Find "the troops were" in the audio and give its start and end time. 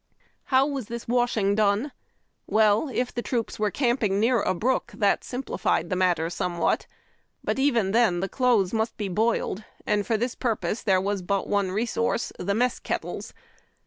3.09-3.69